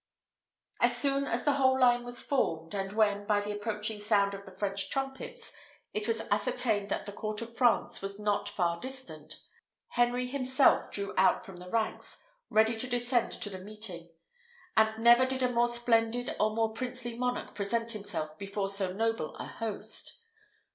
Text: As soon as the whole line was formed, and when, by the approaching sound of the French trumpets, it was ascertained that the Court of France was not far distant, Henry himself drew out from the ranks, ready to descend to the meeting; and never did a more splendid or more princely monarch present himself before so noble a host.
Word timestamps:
As 0.79 0.97
soon 0.97 1.25
as 1.25 1.45
the 1.45 1.51
whole 1.53 1.79
line 1.79 2.03
was 2.03 2.23
formed, 2.23 2.73
and 2.73 2.93
when, 2.93 3.27
by 3.27 3.39
the 3.39 3.51
approaching 3.51 3.99
sound 3.99 4.33
of 4.33 4.45
the 4.45 4.51
French 4.51 4.89
trumpets, 4.89 5.53
it 5.93 6.07
was 6.07 6.21
ascertained 6.31 6.89
that 6.89 7.05
the 7.05 7.11
Court 7.11 7.39
of 7.43 7.55
France 7.55 8.01
was 8.01 8.17
not 8.17 8.49
far 8.49 8.79
distant, 8.79 9.35
Henry 9.89 10.25
himself 10.25 10.89
drew 10.89 11.13
out 11.17 11.45
from 11.45 11.57
the 11.57 11.69
ranks, 11.69 12.23
ready 12.49 12.75
to 12.79 12.87
descend 12.89 13.31
to 13.33 13.49
the 13.51 13.59
meeting; 13.59 14.09
and 14.75 14.91
never 14.97 15.23
did 15.23 15.43
a 15.43 15.51
more 15.53 15.67
splendid 15.67 16.35
or 16.39 16.49
more 16.55 16.73
princely 16.73 17.15
monarch 17.15 17.53
present 17.53 17.91
himself 17.91 18.35
before 18.39 18.69
so 18.69 18.91
noble 18.93 19.35
a 19.35 19.45
host. 19.45 20.23